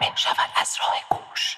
[0.00, 1.56] بشنود از راه گوش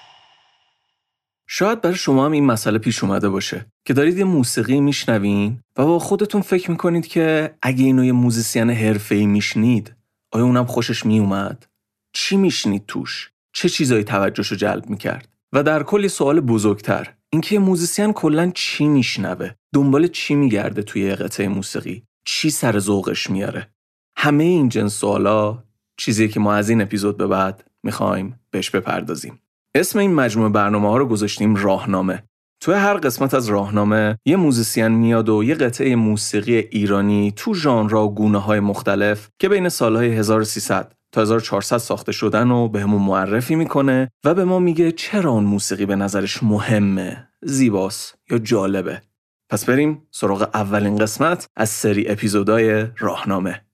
[1.47, 5.85] شاید برای شما هم این مسئله پیش اومده باشه که دارید یه موسیقی میشنوین و
[5.85, 9.95] با خودتون فکر می‌کنید که اگه اینو یه موزیسین حرفه‌ای میشنید
[10.31, 11.65] آیا اونم خوشش میومد؟
[12.13, 18.13] چی میشنید توش؟ چه چیزایی توجهشو جلب می‌کرد؟ و در کل سوال بزرگتر اینکه موزیسین
[18.13, 23.69] کلا چی میشنوه؟ دنبال چی میگرده توی قطعه موسیقی؟ چی سر ذوقش میاره؟
[24.17, 25.63] همه این جنس سوالا
[25.97, 29.41] چیزی که ما از این اپیزود به بعد می‌خوایم بهش بپردازیم.
[29.75, 32.23] اسم این مجموعه برنامه ها رو گذاشتیم راهنامه.
[32.61, 38.07] توی هر قسمت از راهنامه یه موزیسین میاد و یه قطعه موسیقی ایرانی تو ژانرها
[38.07, 43.55] و گونه های مختلف که بین سالهای 1300 تا 1400 ساخته شدن و بهمون معرفی
[43.55, 49.01] می‌کنه و به ما میگه چرا اون موسیقی به نظرش مهمه، زیباست یا جالبه.
[49.49, 53.68] پس بریم سراغ اولین قسمت از سری اپیزودهای راهنامه.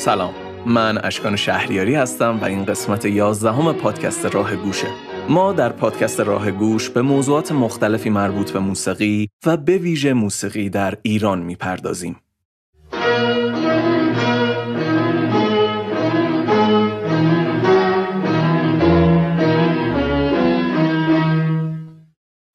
[0.00, 0.34] سلام.
[0.66, 4.86] من اشکان شهریاری هستم و این قسمت 11 همه پادکست راه گوشه.
[5.28, 10.70] ما در پادکست راه گوش به موضوعات مختلفی مربوط به موسیقی و به ویژه موسیقی
[10.70, 12.16] در ایران می‌پردازیم.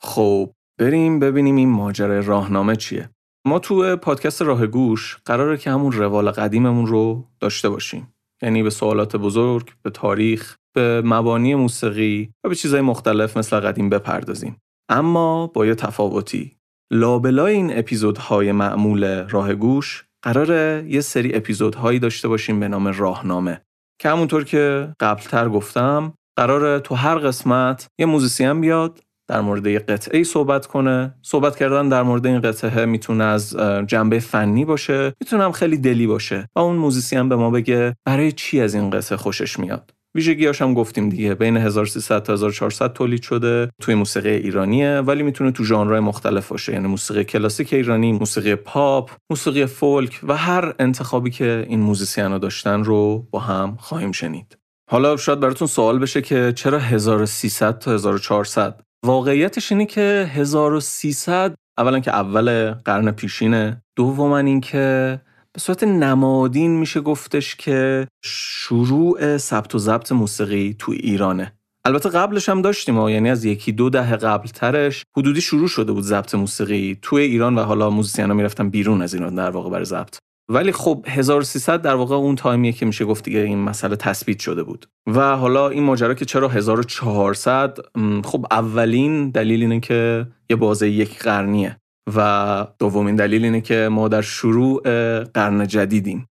[0.02, 3.10] خب بریم ببینیم این ماجرای راهنامه چیه.
[3.48, 8.14] ما تو پادکست راه گوش قراره که همون روال قدیممون رو داشته باشیم.
[8.42, 13.90] یعنی به سوالات بزرگ، به تاریخ، به مبانی موسیقی و به چیزهای مختلف مثل قدیم
[13.90, 14.58] بپردازیم.
[14.90, 16.58] اما با یه تفاوتی.
[16.92, 23.62] لابلای این اپیزودهای معمول راه گوش قراره یه سری اپیزودهایی داشته باشیم به نام راهنامه.
[24.02, 29.80] که همونطور که قبلتر گفتم قراره تو هر قسمت یه موزیسین بیاد در مورد یه
[29.80, 31.16] قطعه صحبت کنه.
[31.22, 36.48] صحبت کردن در مورد این قطعه می‌تونه از جنبه فنی باشه می‌تونه خیلی دلی باشه
[36.56, 39.92] و اون موزیسین به ما بگه برای چی از این قطعه خوشش میاد.
[40.16, 45.52] ویژگیاش هم گفتیم دیگه بین 1300 تا 1400 تولید شده توی موسیقی ایرانیه ولی می‌تونه
[45.52, 46.74] تو ژانرهای مختلف باشه.
[46.74, 52.84] یعنی موسیقی کلاسیک ایرانی موسیقی پاپ موسیقی فولک و هر انتخابی که این موزیسینا داشتن
[52.84, 54.58] رو با هم خواهیم شنید.
[54.92, 62.00] حالا شاید براتون سوال بشه که چرا 1300 تا 1400 واقعیتش اینه که 1300 اولا
[62.00, 65.22] که اول قرن پیشینه دوما اینکه
[65.54, 71.54] به صورت نمادین میشه گفتش که شروع ثبت و ضبط موسیقی تو ایرانه.
[71.86, 75.92] البته قبلش هم داشتیم ها یعنی از یکی دو دهه قبل ترش حدودی شروع شده
[75.92, 79.86] بود ضبط موسیقی توی ایران و حالا موزیسینا می‌رفتن بیرون از ایران در واقع برای
[79.86, 80.18] ضبط.
[80.50, 84.64] ولی خب 1300 در واقع اون تایمیه که میشه گفت دیگه این مسئله تثبیت شده
[84.64, 84.86] بود.
[85.08, 87.78] و حالا این ماجرا که چرا 1400
[88.24, 91.78] خب اولین دلیل اینه که یه بازه یک قرنیه
[92.16, 94.82] و دومین دلیل اینه که ما در شروع
[95.24, 96.28] قرن جدیدیم.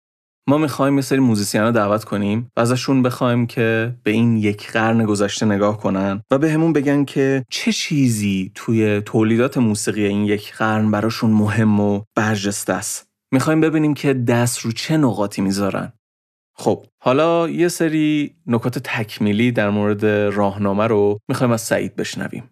[0.49, 4.71] ما می‌خوایم یه سری موزیسین رو دعوت کنیم و ازشون بخوایم که به این یک
[4.71, 10.25] قرن گذشته نگاه کنن و به همون بگن که چه چیزی توی تولیدات موسیقی این
[10.25, 13.10] یک قرن براشون مهم و برجسته است.
[13.33, 15.93] می‌خوایم ببینیم که دست رو چه نقاطی می‌ذارن.
[16.55, 22.49] خب حالا یه سری نکات تکمیلی در مورد راهنامه رو می‌خوایم از سعید بشنویم.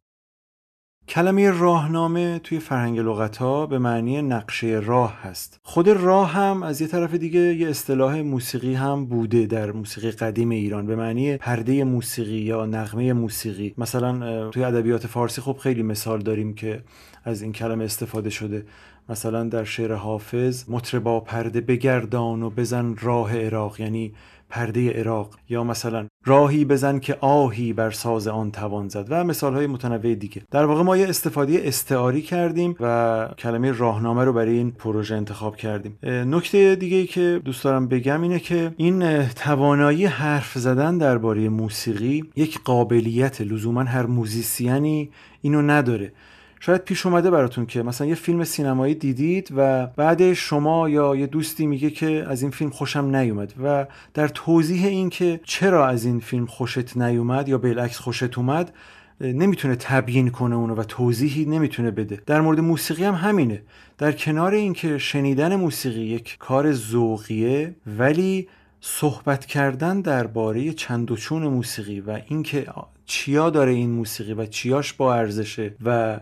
[1.07, 5.59] کلمه راهنامه توی فرهنگ لغت ها به معنی نقشه راه هست.
[5.63, 10.50] خود راه هم از یه طرف دیگه یه اصطلاح موسیقی هم بوده در موسیقی قدیم
[10.50, 10.85] ایران.
[10.85, 13.73] به معنی پرده موسیقی یا نغمه موسیقی.
[13.78, 16.84] مثلا توی ادبیات فارسی خب خیلی مثال داریم که
[17.23, 18.66] از این کلمه استفاده شده.
[19.09, 24.14] مثلا در شعر حافظ مطربا پرده بگردان و بزن راه عراق یعنی
[24.50, 25.30] پرده عراق.
[25.50, 29.06] یا مثلا راهی بزن که آهی بر ساز آن توان زد.
[29.09, 30.42] و مثال های متنوع دیگه.
[30.52, 35.56] در واقع ما یه استفاده استعاری کردیم و کلمه راهنامه رو برای این پروژه انتخاب
[35.56, 36.00] کردیم.
[36.03, 42.24] نکته دیگه ای که دوست دارم بگم اینه که این توانایی حرف زدن درباره موسیقی
[42.36, 43.41] یک قابلیت.
[43.41, 45.09] لزوما هر موزیسیانی
[45.41, 46.12] اینو نداره.
[46.59, 51.28] شاید پیش اومده براتون که مثلا یه فیلم سینمایی دیدید و بعد شما یا یه
[51.28, 56.06] دوستی میگه که از این فیلم خوشم نیومد و در توضیح این که چرا از
[56.06, 58.73] این فیلم خوشت نیومد یا بالعکس خوشت اومد
[59.22, 62.22] نمی‌تونه تبیین کنه اونو و توضیحی نمی‌تونه بده.
[62.26, 63.61] در مورد موسیقی هم همینه.
[63.97, 68.47] در کنار اینکه شنیدن موسیقی یک کار ذوقیه ولی
[68.82, 72.66] صحبت کردن درباره چند و چون موسیقی و اینکه
[73.06, 76.20] چیا داره این موسیقی و چیاش با ارزشه و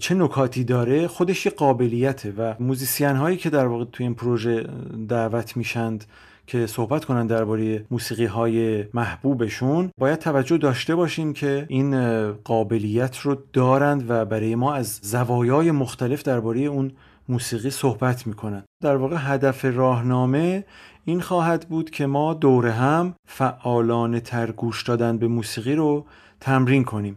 [0.00, 4.66] چه نکاتی داره خودش یه قابلیته و موزیسین هایی که در واقع توی این پروژه
[5.08, 6.04] دعوت میشند
[6.46, 13.36] که صحبت کنن درباره موسیقی های محبوبشون باید توجه داشته باشیم که این قابلیت رو
[13.52, 16.92] دارند و برای ما از زوایای مختلف درباره اون
[17.28, 18.62] موسیقی صحبت می‌کنن.
[18.82, 20.64] در واقع هدف راهنامه
[21.04, 26.06] این خواهد بود که ما دوره هم فعالانه تر گوش دادن به موسیقی رو
[26.40, 27.16] تمرین کنیم.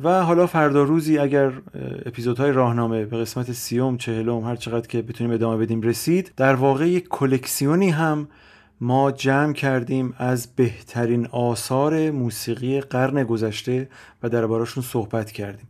[0.00, 1.52] و حالا فردا روزی اگر
[2.06, 6.88] اپیزودهای راهنامه به قسمت سیوم چهلم هر چقدر که بتونیم ادامه بدیم رسید در واقع
[6.88, 8.28] یک کلکسیونی هم
[8.80, 13.88] ما جمع کردیم از بهترین آثار موسیقی قرن گذشته
[14.22, 15.68] و درباراشون صحبت کردیم.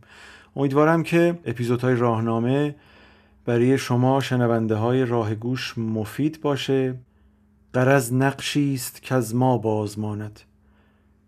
[0.55, 2.75] امیدوارم که اپیزودهای راهنامه
[3.45, 6.95] برای شما شنونده های راه گوش مفید باشه.
[7.73, 10.39] قرض نقشی است که از ما بازماند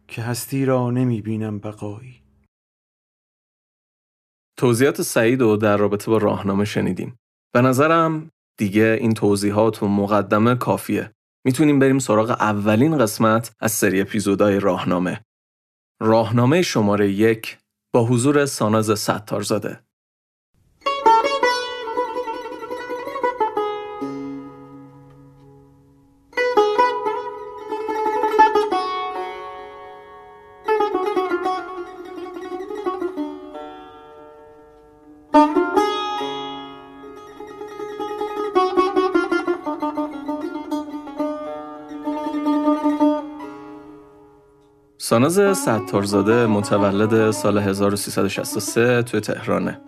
[0.07, 2.18] که هستی را نمی بینم بقایی.
[4.59, 7.19] توضیحات سعید رو در رابطه با راهنامه شنیدیم.
[7.53, 11.11] به نظرم دیگه این توضیحات و مقدمه کافیه.
[11.45, 15.21] می‌تونیم بریم سراغ اولین قسمت از سری اپیزودهای راهنامه.
[16.01, 17.57] راهنامه شماره یک
[17.93, 19.83] با حضور ساناز ستارزاده.
[45.09, 49.81] ساناز ستارزاده متولد سال 1363 توی تهرانه.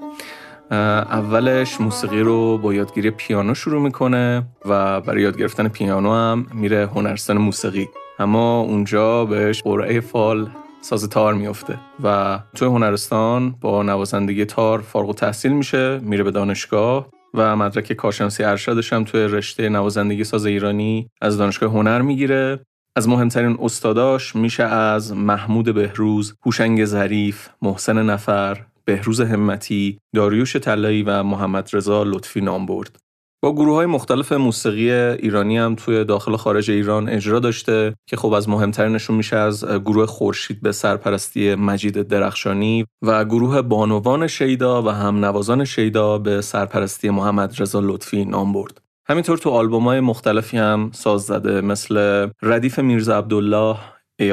[0.71, 6.89] اولش موسیقی رو با یادگیری پیانو شروع می‌کنه و برای یاد گرفتن پیانو هم میره
[6.95, 7.89] هنرستان موسیقی.
[8.19, 10.49] اما اونجا بهش قرعه فال
[10.81, 17.07] ساز تار میفته و توی هنرستان با نوازندگی تار فارغ تحصیل میشه میره به دانشگاه
[17.33, 22.65] و مدرک کارشناسی ارشدش هم توی رشته نوازندگی ساز ایرانی از دانشگاه هنر می‌گیره.
[22.95, 31.03] از مهمترین استاداش میشه از محمود بهروز، هوشنگ ظریف، محسن نفر، بهروز همتی، داریوش طلایی
[31.03, 32.99] و محمد رضا لطفی نام برد.
[33.43, 38.17] با گروه های مختلف موسیقی ایرانی هم توی داخل و خارج ایران اجرا داشته که
[38.17, 44.83] خب از مهمترینشون میشه از گروه خورشید به سرپرستی مجید درخشانی و گروه بانوان شیدا
[44.83, 48.81] و هم نوازان شیدا به سرپرستی محمد رضا لطفی نام برد.
[49.11, 53.77] همینطور تو آلبوم های مختلفی هم ساز زده مثل ردیف میرزا عبدالله،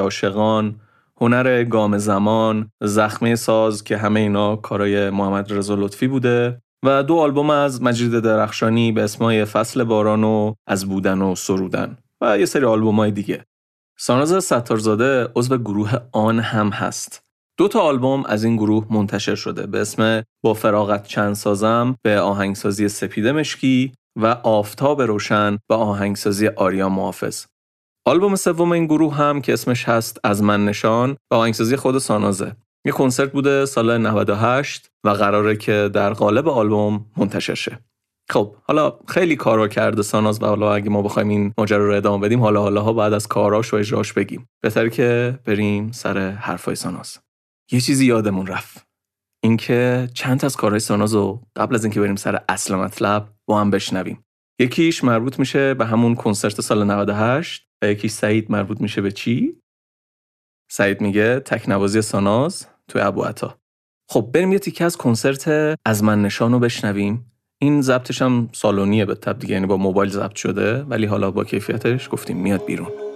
[0.00, 0.80] عاشقان،
[1.20, 7.16] هنر گام زمان، زخمه ساز که همه اینا کارای محمد رضا لطفی بوده و دو
[7.16, 12.46] آلبوم از مجید درخشانی به اسمای فصل باران و از بودن و سرودن و یه
[12.46, 13.44] سری آلبوم های دیگه.
[13.98, 17.22] ساناز ستارزاده عضو گروه آن هم هست.
[17.56, 22.20] دو تا آلبوم از این گروه منتشر شده به اسم با فراغت چند سازم به
[22.20, 27.44] آهنگسازی سپیده مشکی و آفتاب روشن و آهنگسازی آریا محافظ.
[28.06, 32.56] آلبوم سوم این گروه هم که اسمش هست از من نشان و آهنگسازی خود سانازه.
[32.86, 37.78] یه کنسرت بوده سال 98 و قراره که در قالب آلبوم منتشر شه.
[38.30, 42.26] خب حالا خیلی کارا کرده ساناز و حالا اگه ما بخوایم این ماجرا رو ادامه
[42.26, 46.74] بدیم حالا حالا ها بعد از کاراش و اجراش بگیم بهتر که بریم سر حرفای
[46.74, 47.18] ساناز
[47.72, 48.87] یه چیزی یادمون رفت
[49.44, 53.70] اینکه چند از کارهای ساناز رو قبل از اینکه بریم سر اصل مطلب با هم
[53.70, 54.24] بشنویم.
[54.60, 59.62] یکیش مربوط میشه به همون کنسرت سال 98 و یکیش سعید مربوط میشه به چی؟
[60.70, 63.58] سعید میگه تکنوازی ساناز توی ابو عطا.
[64.10, 67.32] خب بریم یه تیکه از کنسرت از من نشان رو بشنویم.
[67.58, 71.44] این ضبطش هم سالونیه به تب دیگه یعنی با موبایل ضبط شده ولی حالا با
[71.44, 73.07] کیفیتش گفتیم میاد بیرون.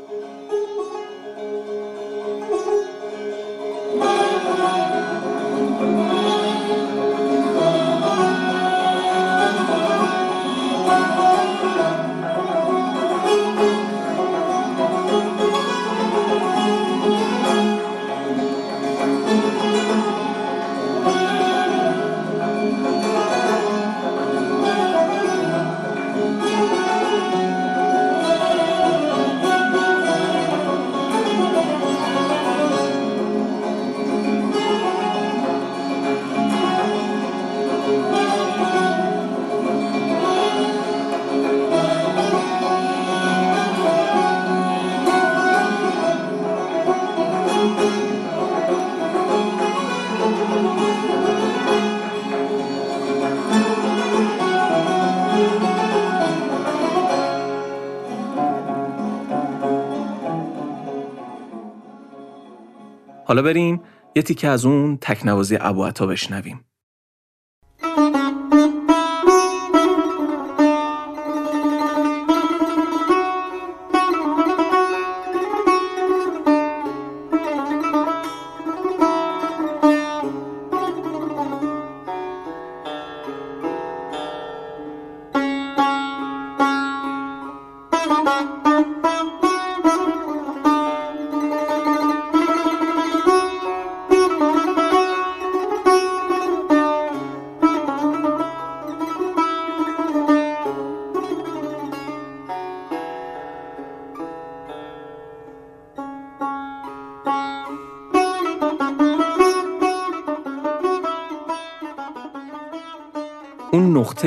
[63.33, 63.83] حالا بریم
[64.17, 66.61] یه تیکه از اون تکنوازی ابو عطا بشنویم.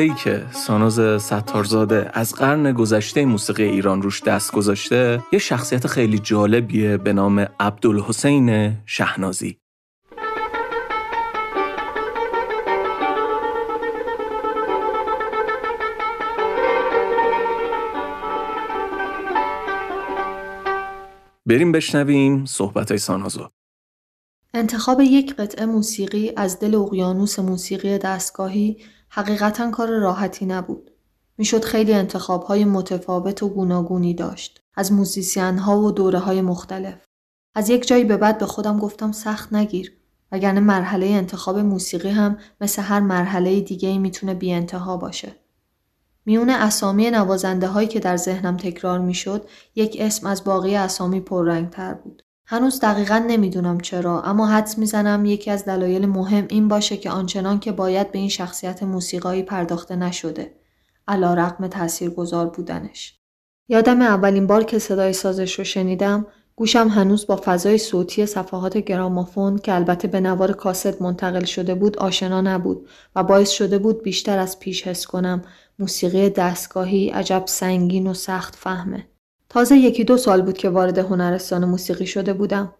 [0.02, 6.20] ای که ساناز ستارزاده از قرن گذشته موسیقی ایران روش دست گذاشته یه شخصیت خیلی
[6.20, 9.58] جالبیه به نام عبدالحسین شهنازی.
[21.46, 23.50] بریم بشنویم صحبت های سانازو
[24.54, 28.78] انتخاب یک قطعه موسیقی از دل اقیانوس موسیقی دستگاهی
[29.10, 30.92] حقیقتا کار راحتی نبود.
[31.38, 34.62] می‌شد خیلی انتخاب های متفاوت و گوناگونی داشت.
[34.76, 37.06] از موزیسین ها و دوره های مختلف.
[37.56, 39.94] از یک جایی به بعد به خودم گفتم سخت نگیر.
[40.32, 45.36] وگرنه مرحله انتخاب موسیقی هم مثل هر مرحله دیگه می‌تونه بی انتها باشه.
[46.26, 51.70] میون اسامی نوازنده هایی که در ذهنم تکرار می‌شد یک اسم از باقی اسامی پررنگ
[51.70, 52.25] تر بود.
[52.48, 57.60] هنوز دقیقا نمی‌دونم چرا اما حدس می‌زنم یکی از دلایل مهم این باشه که آنچنان
[57.60, 60.56] که باید به این شخصیت موسیقایی پرداخته نشده.
[61.08, 63.20] علا رقم تأثیر گذار بودنش.
[63.70, 69.58] یادم اولین بار که صدای سازش رو شنیدم گوشم هنوز با فضای صوتی صفحات گرامافون
[69.58, 74.40] که البته به نوار کاست منتقل شده بود آشنا نبود و باعث شده بود بیشتر
[74.40, 75.42] از پیش حس کنم
[75.80, 79.08] موسیقی دستگاهی عجب سنگین و سخت فهمه.
[79.56, 82.74] تازه یکی دو سال بود که وارد هنرستان موسیقی شده بودم.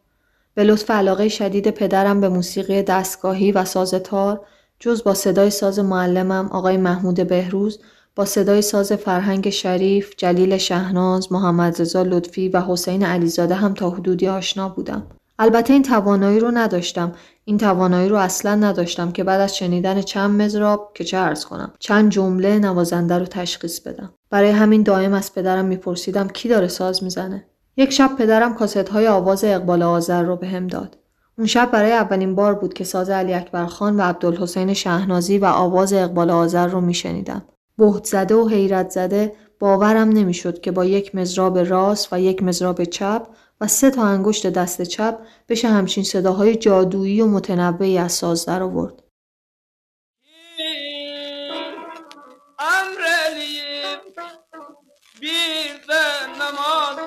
[0.56, 4.46] به لطف علاقه شدید پدرم به موسیقی دستگاهی و ساز تار
[4.80, 7.80] جز با صدای ساز معلمم آقای محمود بهروز
[8.16, 13.90] با صدای ساز فرهنگ شریف، جلیل شهناز، محمد رضا لطفی و حسین علیزاده هم تا
[13.90, 15.08] حدودی آشنا بودم.
[15.40, 17.12] البته این توانایی رو نداشتم
[17.46, 21.74] این توانایی رو اصلا نداشتم که بعد از شنیدن چند مزراب که چه ارز کنم
[21.80, 27.04] چند جمله نوازنده رو تشخیص بدم برای همین دائم از پدرم میپرسیدم کی داره ساز
[27.04, 27.46] می‌زنه.
[27.78, 30.98] یک شب پدرم کاست های آواز اقبال آذر رو به هم داد.
[31.38, 35.46] اون شب برای اولین بار بود که ساز علی اکبر خان و عبدالحسین شهنازی و
[35.46, 37.44] آواز اقبال آذر رو میشنیدم.
[37.78, 42.84] بهت زده و حیرت زده باورم نمی‌شد که با یک مزراب راست و یک مزراب
[42.84, 43.28] چپ
[43.62, 45.18] و سه تا انگشت دست چپ
[45.50, 48.94] بشه همچین صداهای جادویی و متنوعی از ساز در آورد.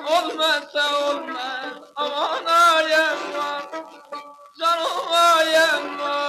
[0.09, 1.73] olmazsa olmaz.
[1.95, 3.63] Aman ayem var.
[4.59, 6.28] Canım ayem var.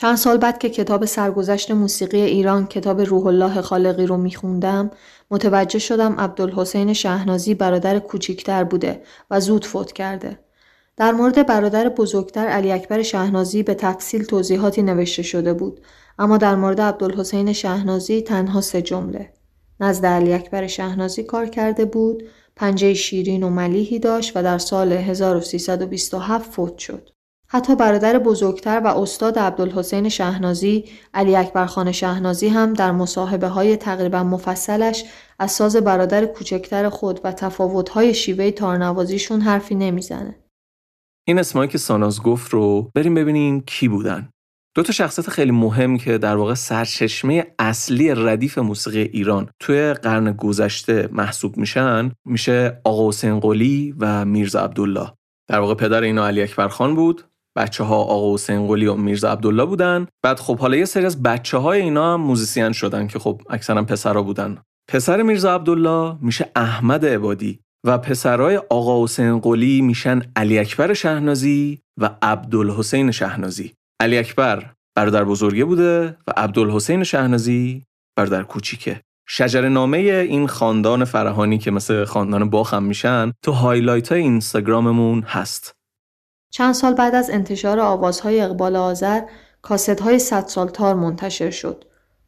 [0.00, 4.90] چند سال بعد که کتاب سرگذشت موسیقی ایران کتاب روح الله خالقی رو میخوندم
[5.30, 10.38] متوجه شدم عبدالحسین شهنازی برادر کوچیکتر بوده و زود فوت کرده.
[10.96, 15.80] در مورد برادر بزرگتر علی اکبر شهنازی به تفصیل توضیحاتی نوشته شده بود
[16.18, 19.32] اما در مورد عبدالحسین شهنازی تنها سه جمله.
[19.80, 22.24] نزد علی اکبر شهنازی کار کرده بود،
[22.56, 27.10] پنجه شیرین و ملیحی داشت و در سال 1327 فوت شد.
[27.52, 34.22] حتی برادر بزرگتر و استاد عبدالحسین شهنازی علی اکبر شهنازی هم در مصاحبه های تقریبا
[34.22, 35.04] مفصلش
[35.38, 40.34] از ساز برادر کوچکتر خود و تفاوت های شیوه تارنوازیشون حرفی نمی‌زنه.
[41.28, 44.28] این اسمایی که ساناز گفت رو بریم ببینیم کی بودن.
[44.76, 50.32] دو تا شخصیت خیلی مهم که در واقع سرچشمه اصلی ردیف موسیقی ایران توی قرن
[50.32, 55.12] گذشته محسوب میشن میشه آقا حسین قلی و میرزا عبدالله.
[55.48, 59.32] در واقع پدر اینا علی اکبر خان بود بچه ها آقا حسین قلی و میرزا
[59.32, 60.06] عبدالله بودن.
[60.24, 63.84] بعد خب حالا یه سری از بچه های اینا هم موزیسین شدن که خب اکثرا
[63.84, 64.58] پسرا بودن.
[64.90, 71.80] پسر میرزا عبدالله میشه احمد عبادی و پسرای آقا حسین قلی میشن علی اکبر شهنازی
[72.00, 73.72] و عبدالحسین شهنازی.
[74.00, 77.84] علی اکبر برادر بزرگه بوده و عبدالحسین شهنازی
[78.16, 79.00] برادر کوچیکه.
[79.28, 85.22] شجره نامه این خاندان فراهانی که مثل خاندان باخ هم میشن تو highlight های اینستاگراممون
[85.22, 85.79] هست.
[86.50, 89.22] چند سال بعد از انتشار آوازهای اقبال آذر
[89.62, 91.84] کاست های صد سال تار منتشر شد.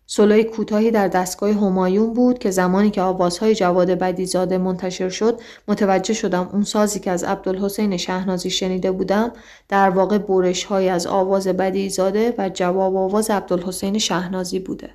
[0.06, 6.14] سولوی کوتاهی در دستگاه همایون بود که زمانی که آوازهای جواد بدیزاده منتشر شد متوجه
[6.14, 9.32] شدم اون سازی که از عبدالحسین شهنازی شنیده بودم
[9.68, 14.90] در واقع بورش های از آواز بدیزاده و جواب آواز عبدالحسین شهنازی بوده.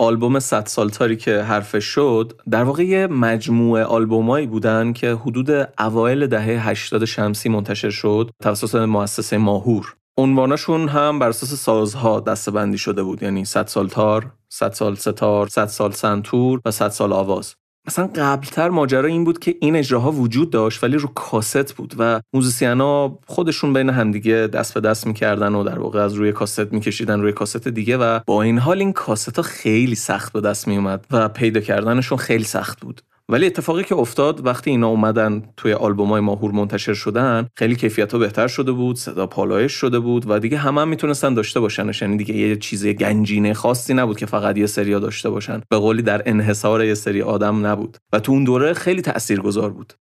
[0.00, 5.50] آلبوم 100 سال تاری که حرفش شد در واقع یه مجموعه آلبومایی بودن که حدود
[5.78, 12.78] اوایل دهه 80 شمسی منتشر شد توسط مؤسسه ماهور عنوانشون هم بر اساس سازها دستبندی
[12.78, 17.12] شده بود یعنی 100 سال تار، 100 سال ستار، 100 سال سنتور و 100 سال
[17.12, 17.54] آواز.
[17.86, 22.20] مثلا قبلتر ماجرا این بود که این اجراها وجود داشت ولی رو کاست بود و
[22.32, 27.20] موزیسینا خودشون بین همدیگه دست به دست می‌کردن و در واقع از روی کاست میکشیدن
[27.20, 31.06] روی کاست دیگه و با این حال این کاست ها خیلی سخت به دست میومد
[31.10, 33.02] و پیدا کردنشون خیلی سخت بود.
[33.30, 38.18] ولی اتفاقی که افتاد وقتی اینا اومدن توی های ماهور منتشر شدن خیلی کیفیت ها
[38.18, 42.02] بهتر شده بود صدا پالایش شده بود و دیگه همه هم می‌تونستن داشته باشنش.
[42.02, 45.60] یعنی دیگه یه چیز گنجینه خاصی نبود که فقط یه سری داشته باشن.
[45.68, 47.96] به قولی در انحصار یه سری آدم نبود.
[48.12, 49.92] و تو اون دوره خیلی تاثیرگذار بود.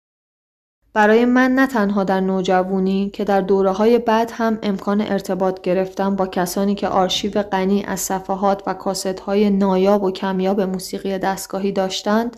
[0.94, 6.16] برای من نه تنها در نوجوانی که در دوره های بعد هم امکان ارتباط گرفتم
[6.16, 11.72] با کسانی که آرشیو غنی از صفحات و کاست های نایاب و کمیاب موسیقی دستگاهی
[11.72, 12.38] داشتند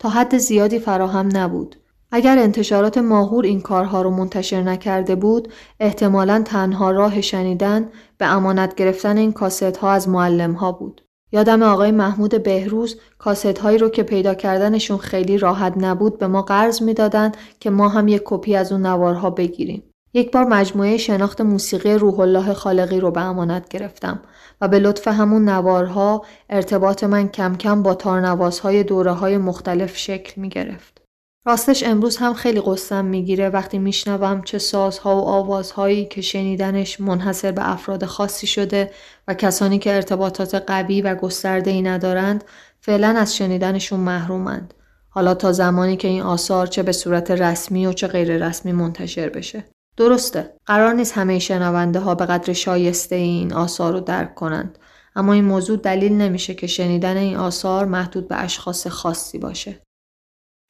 [0.00, 1.76] تا حد زیادی فراهم نبود.
[2.12, 8.74] اگر انتشارات ماهور این کارها رو منتشر نکرده بود، احتمالا تنها راه شنیدن به امانت
[8.74, 11.02] گرفتن این کاست ها از معلم ها بود.
[11.32, 16.42] یادم آقای محمود بهروز کاست هایی رو که پیدا کردنشون خیلی راحت نبود به ما
[16.42, 19.82] قرض می‌دادند که ما هم یک کپی از اون نوارها بگیریم.
[20.14, 24.20] یک بار مجموعه شناخت موسیقی روح الله خالقی رو به امانت گرفتم
[24.60, 30.40] و به لطف همون نوارها ارتباط من کم کم با تارنوازهای دوره های مختلف شکل
[30.40, 31.00] می گرفت.
[31.46, 37.52] راستش امروز هم خیلی قصم می‌گیره وقتی میشنوم چه سازها و آوازهایی که شنیدنش منحصر
[37.52, 38.90] به افراد خاصی شده
[39.28, 42.44] و کسانی که ارتباطات قوی و گسترده ای ندارند
[42.80, 44.74] فعلا از شنیدنشون محرومند.
[45.08, 49.28] حالا تا زمانی که این آثار چه به صورت رسمی و چه غیر رسمی منتشر
[49.28, 49.64] بشه.
[50.00, 54.78] درسته قرار نیست همه شنونده ها به قدر شایسته این آثار رو درک کنند.
[55.16, 59.82] اما این موضوع دلیل نمیشه که شنیدن این آثار محدود به اشخاص خاصی باشه.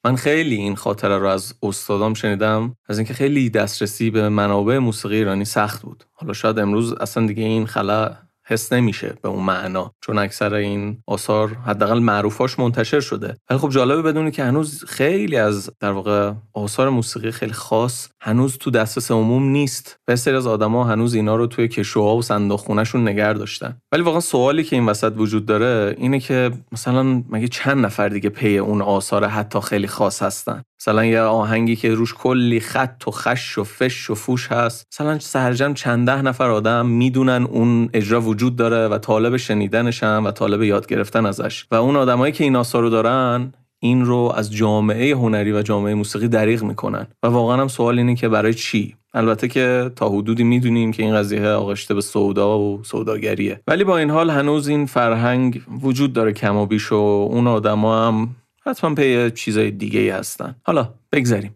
[0.04, 5.16] من خیلی این خاطره رو از استادام شنیدم از اینکه خیلی دسترسی به منابع موسیقی
[5.16, 6.04] ایرانی سخت بود.
[6.12, 8.16] حالا شاید امروز اصلا دیگه این خلا
[8.50, 13.36] حس نمیشه به اون معنا چون اکثر این آثار حداقل معروفاش منتشر شده.
[13.50, 18.58] ولی خب جالبه بدونی که هنوز خیلی از در واقع آثار موسیقی خیلی خاص هنوز
[18.58, 19.96] تو دسترس عموم نیست.
[20.08, 23.76] و سری از آدما هنوز اینا رو توی کشوها و صندوق خونهشون نگه داشتن.
[23.92, 28.30] ولی واقعا سوالی که این وسط وجود داره اینه که مثلا مگه چند نفر دیگه
[28.30, 33.10] پی اون آثار حتی خیلی خاص هستن؟ مثلا یه آهنگی که روش کلی خط و
[33.10, 34.86] خش و فش و فوش هست.
[34.92, 40.30] مثلا سرجم چند ده نفر آدم می‌دونن اون اجرا وجود داره و طالب شنیدنشن و
[40.30, 41.66] طالب یاد گرفتن ازش.
[41.70, 45.94] و اون آدمایی که این آثار رو دارن این رو از جامعه هنری و جامعه
[45.94, 47.06] موسیقی دریغ می‌کنن.
[47.22, 51.14] و واقعا هم سوال اینه که برای چی؟ البته که تا حدودی می‌دونیم که این
[51.14, 53.60] قضیه آغشته به سودا و سوداگریه.
[53.68, 56.94] ولی با این حال هنوز این فرهنگ وجود داره کم و بیش و
[57.30, 58.28] اون آدما هم
[58.60, 61.54] حتما پی چیزای دیگه ای هستن حالا بگذریم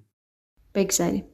[0.74, 1.24] بگذریم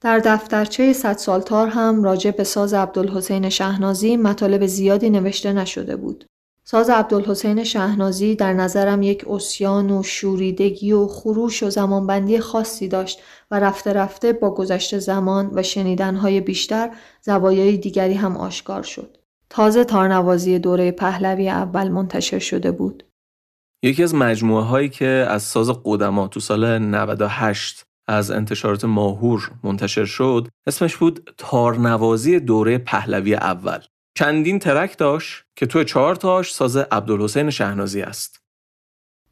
[0.00, 6.24] در دفترچه صد سالتار هم راجع به ساز عبدالحسین شهنازی مطالب زیادی نوشته نشده بود.
[6.64, 13.22] ساز عبدالحسین شهنازی در نظرم یک اسیان و شوریدگی و خروش و زمانبندی خاصی داشت
[13.50, 16.90] و رفته رفته با گذشت زمان و شنیدنهای بیشتر
[17.22, 19.16] زوایای دیگری هم آشکار شد.
[19.50, 23.09] تازه تارنوازی دوره پهلوی اول منتشر شده بود.
[23.82, 30.04] یکی از مجموعه هایی که از ساز قدما تو سال 98 از انتشارات ماهور منتشر
[30.04, 33.78] شد اسمش بود تارنوازی دوره پهلوی اول.
[34.14, 38.40] چندین ترک داشت که تو چهار تاش ساز عبدالحسین شهنازی است.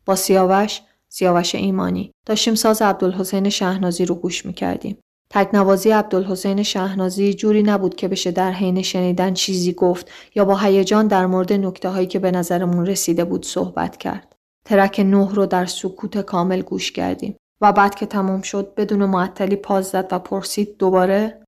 [0.06, 4.98] با سیاوش سیاوش ایمانی داشتیم ساز عبدالحسین شهنازی رو گوش می‌کردیم.
[5.30, 11.06] تکنوازی عبدالحسین شهنازی جوری نبود که بشه در حین شنیدن چیزی گفت یا با هیجان
[11.06, 14.37] در مورد نکته هایی که به نظرمون رسیده بود صحبت کرد.
[14.64, 19.56] ترک نه رو در سکوت کامل گوش کردیم و بعد که تمام شد بدون معطلی
[19.56, 21.42] پاز زد و پرسید دوباره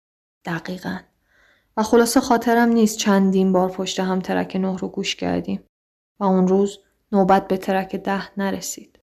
[0.44, 0.98] دقیقا
[1.76, 5.64] و خلاصه خاطرم نیست چندین بار پشت هم ترک نه رو گوش کردیم
[6.20, 6.78] و اون روز
[7.12, 8.98] نوبت به ترک ده نرسید.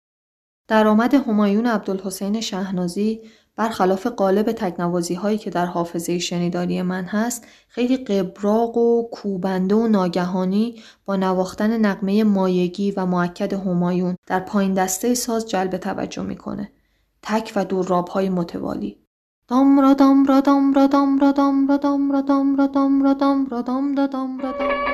[0.67, 3.22] درآمد همایون عبدالحسین شهنازی
[3.58, 9.88] برخلاف قالب تکنوازی هایی که در حافظه شنیداری من هست خیلی قبراق و کوبنده و
[9.88, 16.72] ناگهانی با نواختن نقمه مایگی و معکد همایون در پایین دسته ساز جلب توجه می‌کنه.
[17.22, 18.98] تک و دوراب های متوالی.
[19.48, 23.04] دام را دام را دام را دام را دام را دام را دام را دام
[23.04, 24.87] را دام را دام را دام را دام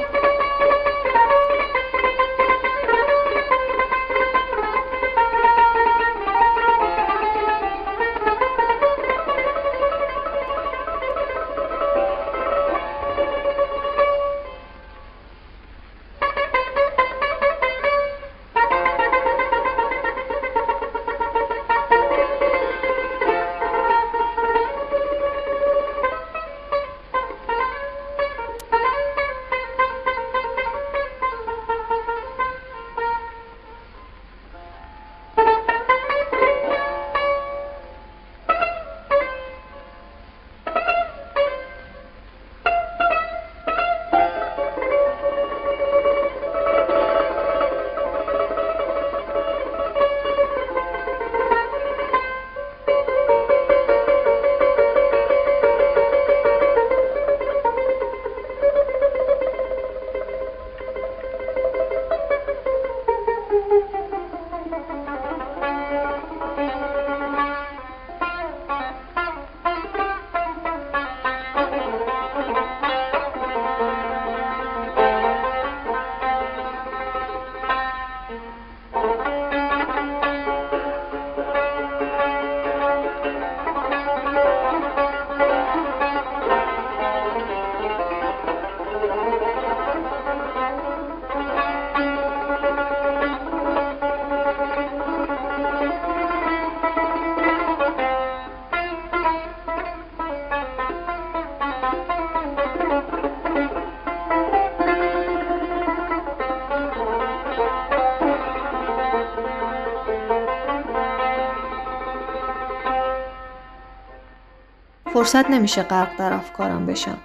[115.24, 117.18] فرصت نمیشه غرق در افکارم بشم.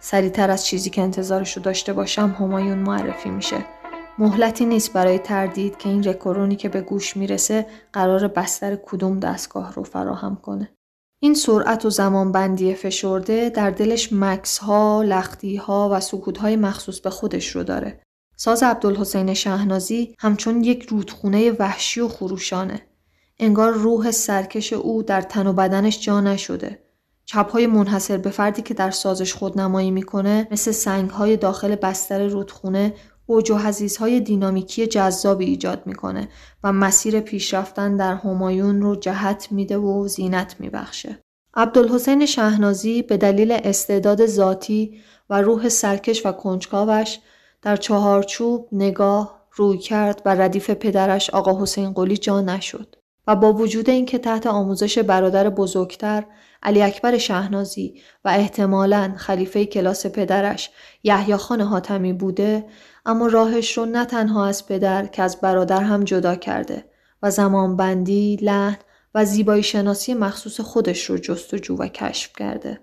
[0.00, 3.64] سریعتر از چیزی که انتظارشو داشته باشم همایون معرفی میشه.
[4.18, 9.72] مهلتی نیست برای تردید که این رکورونی که به گوش می‌رسه قرار بستر کدوم دستگاه
[9.72, 10.70] رو فراهم کنه.
[11.20, 16.56] این سرعت و زمان بندی فشرده در دلش مکس ها، لختی ها و سکوت های
[16.56, 18.00] مخصوص به خودش رو داره.
[18.36, 22.80] ساز عبدالحسین شهنازی همچون یک رودخونه وحشی و خروشانه.
[23.38, 26.83] انگار روح سرکش او در تن و بدنش جا نشده.
[27.26, 32.94] چپهای منحصر به فردی که در سازش خودنمایی می‌کنه مثل سنگهای داخل بستر رودخونه
[33.26, 36.28] اوج و حزیزهای دینامیکی جذابی ایجاد می‌کنه
[36.64, 41.18] و مسیر پیشرفتن در همایون رو جهت میده و زینت میبخشه.
[41.54, 47.18] عبدالحسین شهنازی به دلیل استعداد ذاتی و روح سرکش و کنجکاوش
[47.62, 53.52] در چهارچوب نگاه روی کرد و ردیف پدرش آقا حسین قلی جا نشد و با
[53.52, 56.24] وجود اینکه تحت آموزش برادر بزرگتر
[56.64, 60.70] علی اکبر شهنازی و احتمالاً خلیفه کلاس پدرش
[61.02, 62.64] یحیی خان حاتمی بوده
[63.06, 66.84] اما راهش رو نه تنها از پدر که از برادر هم جدا کرده
[67.22, 68.78] و زمانبندی، لحن
[69.14, 72.80] و زیبایی شناسی مخصوص خودش رو جستجو و کشف کرده.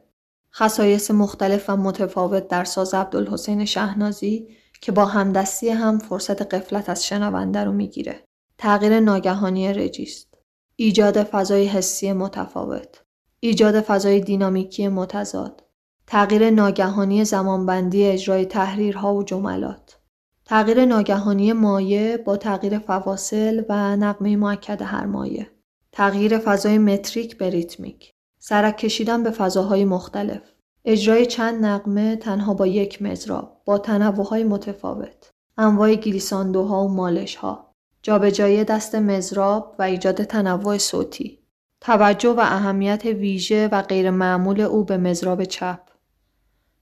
[0.53, 4.47] خصایص مختلف و متفاوت در ساز عبدالحسین شهنازی
[4.81, 8.23] که با همدستی هم فرصت قفلت از شنونده رو می‌گیره.
[8.57, 10.33] تغییر ناگهانی رجیست.
[10.75, 13.03] ایجاد فضای حسی متفاوت.
[13.43, 15.63] ایجاد فضای دینامیکی متضاد.
[16.07, 19.97] تغییر ناگهانی زمانبندی اجرای تحریرها و جملات.
[20.45, 25.47] تغییر ناگهانی مایه با تغییر فواصل و نقمه معکد هر مایه.
[25.91, 28.11] تغییر فضای متریک به ریتمیک.
[28.39, 30.41] سرک کشیدن به فضاهای مختلف.
[30.85, 38.63] اجرای چند نقمه تنها با یک مزراب با تنوعهای متفاوت انواع گلیساندوها و مالشها جابجایی
[38.63, 41.40] دست مزراب و ایجاد تنوع صوتی
[41.81, 45.79] توجه و اهمیت ویژه و غیرمعمول او به مزراب چپ.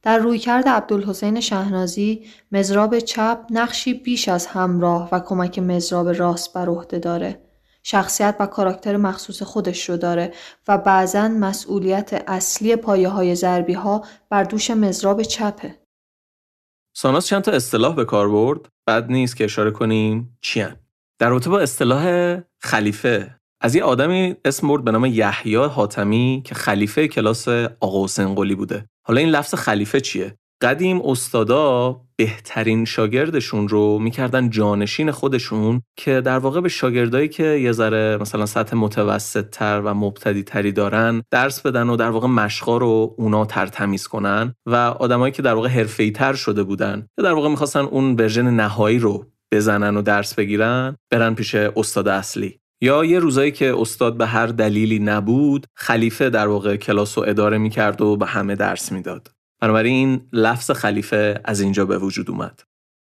[0.02, 6.70] در رویکرد عبدالحسین شهنازی مزراب چپ نقشی بیش از همراه و کمک مزراب راست بر
[6.70, 7.42] عهده داره.
[7.84, 10.34] شخصیت و کاراکتر مخصوص خودش رو داره
[10.68, 15.80] و بعضا مسئولیت اصلی پایه های زربی ها بر دوش مزراب چپه.
[16.96, 20.76] ساناس چند تا اصطلاح به کار برد؟ بد نیست که اشاره کنیم چیان
[21.20, 26.56] در رابطه با اصطلاح خلیفه از یه آدمی اسم برد به نام یحیی حاتمی که
[26.56, 27.48] خلیفه کلاس
[27.80, 28.86] آقا حسین قلی بوده.
[29.08, 36.40] حالا این لفظ خلیفه چیه؟ قدیم استادا بهترین شاگردشون رو می‌کردن جانشین خودشون که در
[36.40, 41.62] واقع به شاگردایی که یه ذره مثلا سطح متوسط تر و مبتدی تری دارن درس
[41.62, 46.12] بدن و در واقع مشقا رو اونا ترتمیز کنن و آدمایی که در واقع حرفه‌ای
[46.12, 50.96] تر شده بودن یا در واقع می‌خواستن اون ورژن نهایی رو بزنن و درس بگیرن
[51.12, 52.60] برن پیش استاد اصلی.
[52.82, 57.58] یا یه روزایی که استاد به هر دلیلی نبود خلیفه در واقع کلاس رو اداره
[57.58, 59.32] می‌کرد و به همه درس می‌داد.
[59.62, 62.62] بنابراین این لفظ خلیفه از اینجا به وجود اومد.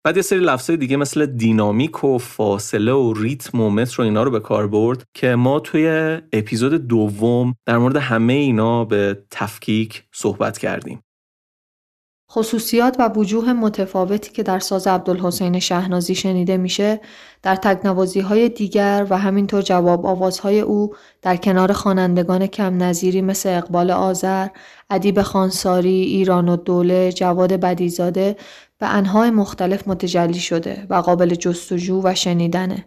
[0.04, 4.22] بعد یه سری لفظای دیگه مثل دینامیک و فاصله و ریتم و متر و اینا
[4.22, 10.02] رو به کار برد که ما توی اپیزود دوم در مورد همه اینا به تفکیک
[10.14, 11.00] صحبت کردیم.
[12.32, 17.00] خصوصیات و وجوه متفاوتی که در ساز عبدالحسین شهنازی شنیده میشه
[17.42, 23.48] در تکنوازی های دیگر و همینطور جواب آوازهای او در کنار خوانندگان کم نظیری مثل
[23.48, 24.48] اقبال آذر،
[24.90, 28.36] ادیب خانساری، ایران و دوله، جواد بدیزاده
[28.78, 32.84] به انهای مختلف متجلی شده و قابل جستجو و شنیدنه.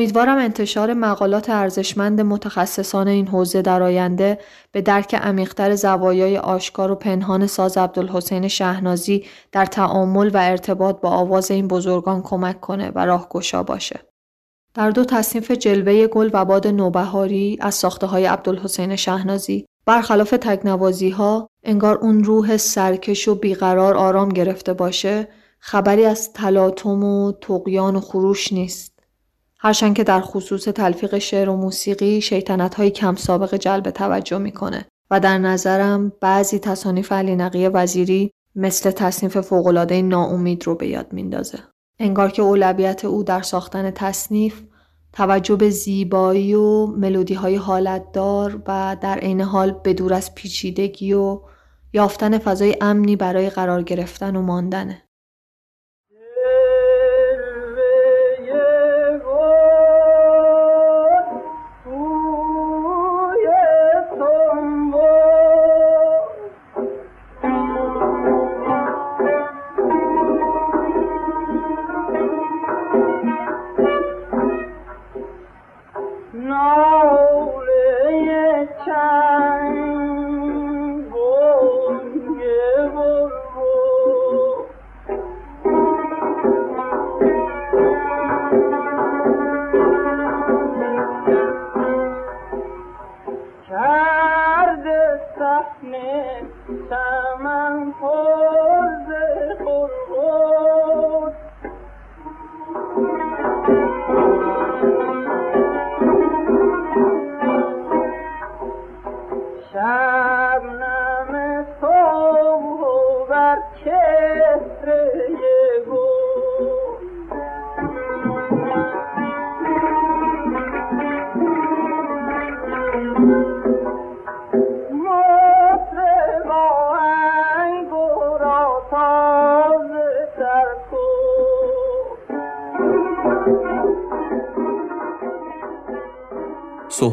[0.00, 4.38] امیدوارم انتشار مقالات ارزشمند متخصصان این حوزه در آینده
[4.72, 11.10] به درک عمیقتر زوایای آشکار و پنهان ساز عبدالحسین شهنازی در تعامل و ارتباط با
[11.10, 14.00] آواز این بزرگان کمک کنه و راهگشا باشه.
[14.74, 21.10] در دو تصنیف جلوه گل و باد نوبهاری از ساخته های عبدالحسین شهنازی برخلاف تکنوازی
[21.10, 27.96] ها انگار اون روح سرکش و بیقرار آرام گرفته باشه خبری از تلاطم و تقیان
[27.96, 28.89] و خروش نیست.
[29.62, 34.86] هرچند که در خصوص تلفیق شعر و موسیقی شیطنت های کم سابق جلب توجه می‌کنه
[35.10, 41.12] و در نظرم بعضی تصانیف علی نقی وزیری مثل تصنیف فوقالعاده ناامید رو به یاد
[41.12, 41.58] میندازه.
[41.98, 44.62] انگار که اولویت او در ساختن تصنیف
[45.12, 51.12] توجه به زیبایی و ملودی های حالتدار و در عین حال به دور از پیچیدگی
[51.12, 51.40] و
[51.92, 55.02] یافتن فضای امنی برای قرار گرفتن و ماندنه.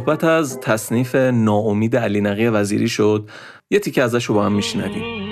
[0.08, 3.30] صحبت از تصنیف ناامید علی نقی وزیری شد.
[3.70, 5.27] یه تیکه ازش رو با هم میشنویم.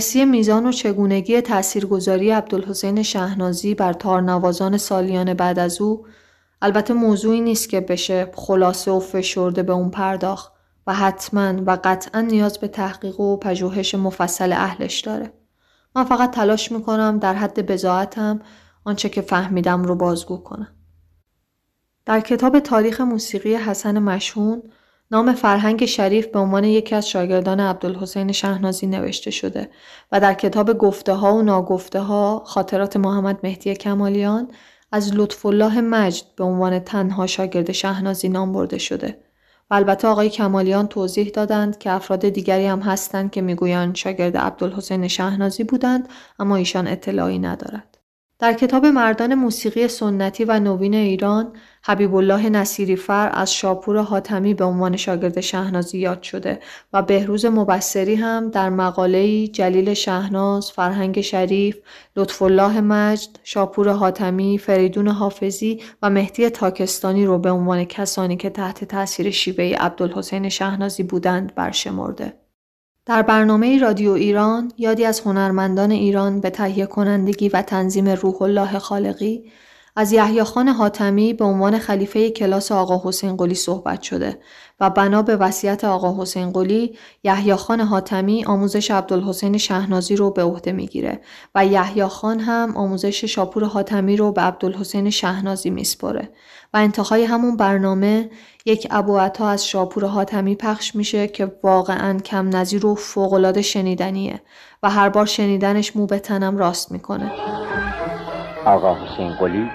[0.00, 6.06] بررسی میزان و چگونگی تاثیرگذاری عبدالحسین شهنازی بر تارنوازان سالیان بعد از او
[6.62, 10.52] البته موضوعی نیست که بشه خلاصه و فشرده به اون پرداخت
[10.86, 15.32] و حتما و قطعا نیاز به تحقیق و پژوهش مفصل اهلش داره.
[15.96, 18.40] من فقط تلاش می‌کنم در حد بزاعتم
[18.84, 20.68] آنچه که فهمیدم رو بازگو کنم.
[22.06, 24.62] در کتاب تاریخ موسیقی حسن مشهون
[25.12, 29.70] نام فرهنگ شریف به عنوان یکی از شاگردان عبدالحسین شهنازی نوشته شده
[30.12, 34.48] و در کتاب گفته ها و ناگفته ها خاطرات محمد مهدی کمالیان
[34.92, 39.18] از لطف الله مجد به عنوان تنها شاگرد شهنازی نام برده شده
[39.70, 45.08] و البته آقای کمالیان توضیح دادند که افراد دیگری هم هستند که می‌گویند شاگرد عبدالحسین
[45.08, 47.89] شهنازی بودند اما ایشان اطلاعی ندارد.
[48.40, 54.54] در کتاب مردان موسیقی سنتی و نوین ایران حبیب الله نصیری فر از شاپور حاتمی
[54.54, 56.60] به عنوان شاگرد شهنازی یاد شده
[56.92, 61.76] و بهروز مبصری هم در مقاله‌ای جلیل شهناز، فرهنگ شریف،
[62.16, 68.50] لطف الله مجد، شاپور حاتمی، فریدون حافظی و مهدی تاکستانی رو به عنوان کسانی که
[68.50, 72.39] تحت تاثیر شیوه عبدالحسین شهنازی بودند برشمرده.
[73.10, 78.78] در برنامه رادیو ایران یادی از هنرمندان ایران به تهیه کنندگی و تنظیم روح الله
[78.78, 79.52] خالقی
[79.96, 84.38] از یحیی خان حاتمی به عنوان خلیفه کلاس آقا حسین قلی صحبت شده
[84.80, 90.42] و بنا به وصیت آقا حسین قلی یحیی خان حاتمی آموزش عبدالحسین شهنازی رو به
[90.42, 91.20] عهده می‌گیره
[91.54, 96.28] و یحیی خان هم آموزش شاپور حاتمی رو به عبدالحسین شهنازی میسپره
[96.74, 98.30] و انتهای همون برنامه
[98.66, 104.40] یک ابوعطا از شاپور حاتمی پخش میشه که واقعا کم نظیر و فوقالعاده شنیدنیه
[104.82, 107.32] و هر بار شنیدنش مو به تنم راست می‌کنه.
[108.64, 109.70] آقا حسین قلی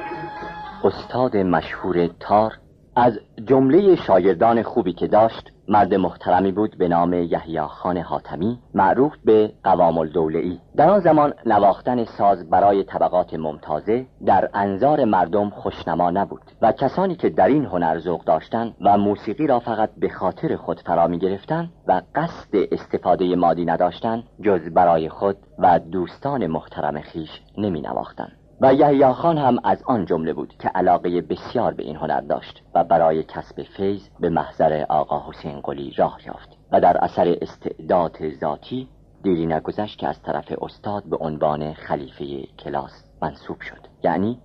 [0.83, 2.51] استاد مشهور تار
[2.95, 3.13] از
[3.45, 9.51] جمله شاگردان خوبی که داشت مرد محترمی بود به نام یحیی خان حاتمی معروف به
[9.63, 10.59] قوام الدوله‌ای.
[10.75, 17.15] در آن زمان نواختن ساز برای طبقات ممتازه در انظار مردم خوشنما نبود و کسانی
[17.15, 21.19] که در این هنر ذوق داشتند و موسیقی را فقط به خاطر خود فرا می
[21.19, 28.44] گرفتند و قصد استفاده مادی نداشتند جز برای خود و دوستان محترم خیش نمی نواختند
[28.61, 32.63] و یحیی خان هم از آن جمله بود که علاقه بسیار به این هنر داشت
[32.75, 38.17] و برای کسب فیض به محضر آقا حسین قلی راه یافت و در اثر استعداد
[38.39, 38.87] ذاتی
[39.23, 43.87] دیری نگذشت که از طرف استاد به عنوان خلیفه کلاس منصوب شد.
[44.03, 44.39] یعنی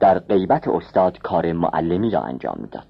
[0.00, 2.86] در غیبت استاد کار معلمی را انجام می‌داد.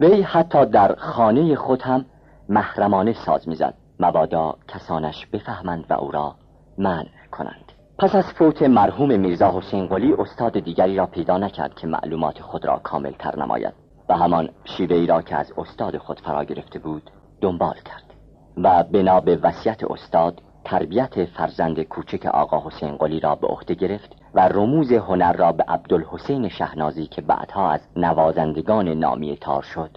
[0.00, 2.04] وی حتی در خانه خود هم
[2.48, 3.74] محرمانه ساز می‌زد.
[4.00, 6.34] مبادا کسانش بفهمند و او را
[6.78, 7.67] منع کنند.
[8.00, 12.64] پس از فوت مرحوم میرزا حسین قلی استاد دیگری را پیدا نکرد که معلومات خود
[12.64, 13.74] را کامل تر نماید.
[14.08, 18.14] و همان شیوه ای را که از استاد خود فرا گرفته بود دنبال کرد.
[18.56, 24.16] و بنا به وصیت استاد تربیت فرزند کوچک آقا حسین قلی را به عهده گرفت
[24.34, 29.90] و رموز هنر را به عبدالحسین شهنازی که بعدها از نوازندگان نامی تار شد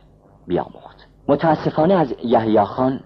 [0.48, 1.08] بیاموخت.
[1.28, 3.00] متاسفانه از یحیی خان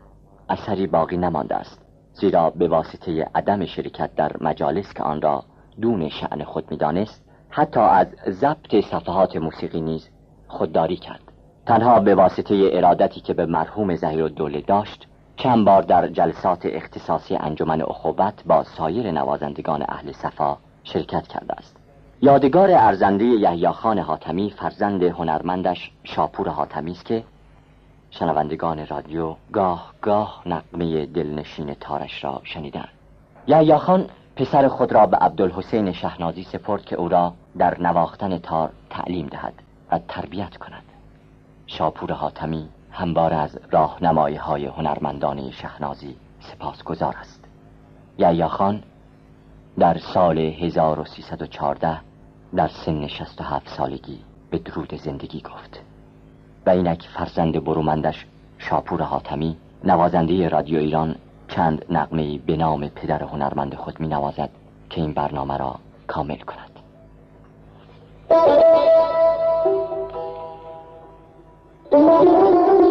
[0.50, 1.85] اثری باقی نمانده است.
[2.16, 5.44] زیرا به واسطه عدم شرکت در مجالس که آن را
[5.82, 10.10] دون شعن خود می‌دانست حتی از ضبط صفحات موسیقی نیز
[10.48, 11.22] خودداری کرد.
[11.66, 15.08] تنها به واسطه ارادتی که به مرحوم زهیر الدوله داشت
[15.38, 21.78] چند بار در جلسات اختصاصی انجمن اخوت با سایر نوازندگان اهل صفا شرکت کرده است.
[22.22, 27.24] یادگار ارزنده یحیی خان حاتمی فرزند هنرمندش شاپور حاتمی است که
[28.20, 32.90] شنوندگان رادیو گاه گاه نقمه دلنشین تارش را شنیدند.
[33.48, 38.70] یحیی خان پسر خود را به عبدالحسین شهنازی سپرد که او را در نواختن تار
[38.90, 39.54] تعلیم دهد
[39.92, 40.84] و تربیت کند.
[41.68, 47.46] شاپور حاتمی هموار از راهنمایی های هنرمندان شهنازی سپاسگزار است.
[48.18, 48.84] یحیی خان
[49.80, 52.02] در سال 1314
[52.56, 55.95] در سن 67 سالگی به درود زندگی گفت.
[56.66, 58.26] و اینک فرزند برومندش
[58.58, 61.16] شاپور حاتمی نوازنده رادیو ایران
[61.48, 64.50] چند نقمه به نام پدر هنرمند خود می نوازد
[64.90, 65.76] که این برنامه را
[66.08, 66.72] کامل کند.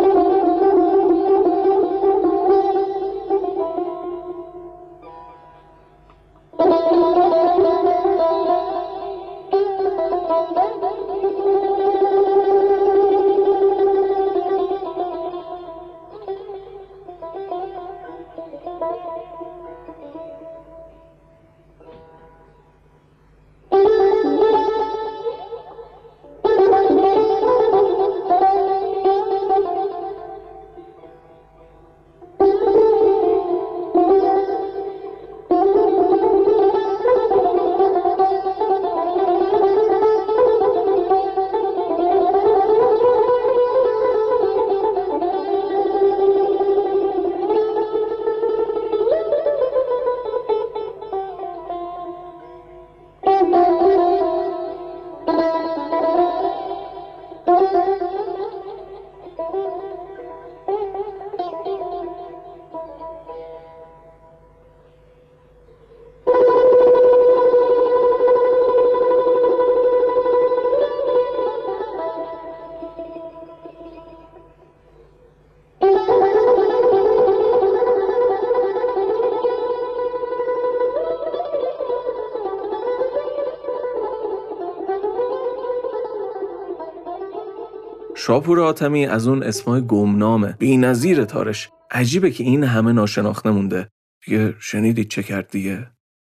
[88.27, 90.53] شاپور آتمی از اون اسمای گمنامه.
[90.59, 91.71] بی نظیر تارش.
[91.91, 93.89] عجیبه که این همه ناشناخته مونده.
[94.25, 95.91] دیگه شنیدید چه کرد دیگه؟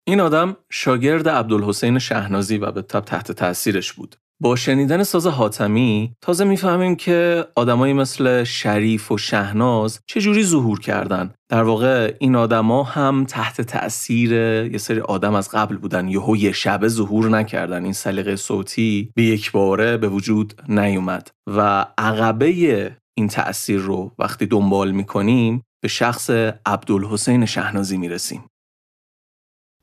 [0.07, 4.15] این آدم شاگرد عبدالحسین شهنازی و به تب تحت تاثیرش بود.
[4.41, 11.33] با شنیدن ساز حاتمی تازه می‌فهمیم که آدمایی مثل شریف و شهناز چجوری ظهور کردن.
[11.49, 14.31] در واقع این آدما هم تحت تأثیر
[14.71, 16.07] یه سری آدم از قبل بودن.
[16.07, 17.83] یهو یه شبه ظهور نکردن.
[17.83, 21.29] این سلیقه صوتی به یک باره به وجود نیومد.
[21.47, 26.29] و عقبه این تأثیر رو وقتی دنبال می‌کنیم به شخص
[26.65, 28.43] عبدالحسین شهنازی می‌رسیم.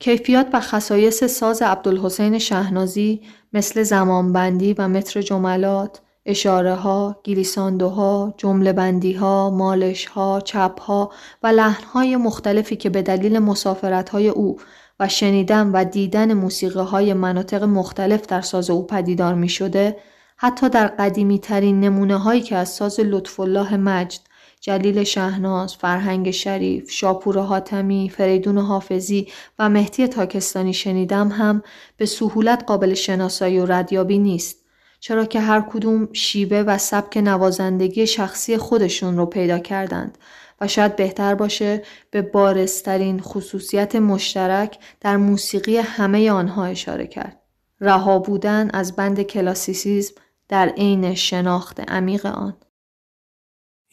[0.03, 3.21] کیفیات و خصایص ساز عبدالحسین شهنازی
[3.53, 11.13] مثل زمانبندی و متر جملات، اشاره ها، گلیساندوها، جمله بندی ها، مالش ها، چپ ها
[11.43, 14.59] و لحن های مختلفی که به دلیل مسافرت های او
[15.01, 19.97] و شنیدن و دیدن موسیقی های مناطق مختلف در ساز او پدیدار می شده،
[20.37, 24.21] حتی در قدیمی ترین نمونه هایی که از ساز لطف الله مجد
[24.65, 31.63] جلیل شهناز، فرهنگ شریف، شاپور حاتمی، فریدون حافظی و مهدی تاکستانی شنیدم هم
[31.97, 34.65] به سهولت قابل شناسایی و ردیابی نیست.
[35.01, 40.19] چرا که هر کدوم شیوه و سبک نوازندگی شخصی خودشون رو پیدا کردند
[40.61, 47.41] و شاید بهتر باشه به بارسترین خصوصیت مشترک در موسیقی همه آنها اشاره کرد.
[47.81, 50.15] رها بودن از بند کلاسیسیزم
[50.49, 52.57] در عین شناخت عمیق آن.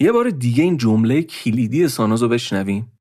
[0.02, 3.00] یه بار دیگه این جمله کلیدی ساناز رو بشنویم.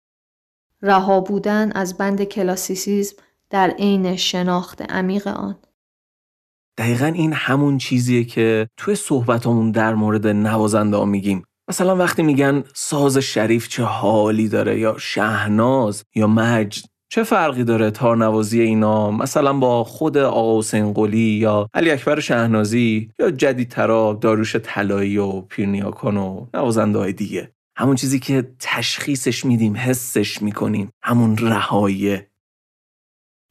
[0.82, 3.16] رها بودن از بند کلاسیسیزم
[3.50, 5.58] در عین شناخت عمیق آن.
[6.78, 11.44] دقیقا این همون چیزیه که توی صحبتامون در مورد نوازنده ها میگیم.
[11.68, 17.90] مثلا وقتی میگن ساز شریف چه حالی داره یا شهناز یا مجد چه فرقی داره
[17.90, 24.56] تارنوازی اینا؟ مثلا با خود آقا حسین قلی یا علی اکبر شهنازی یا جدیدترا داروش
[24.56, 27.52] طلایی و پیرنیاکان و نوازنده های دیگه.
[27.76, 30.90] همون چیزی که تشخیصش میدیم حسش می‌کنیم.
[31.02, 32.30] همون رهاییه.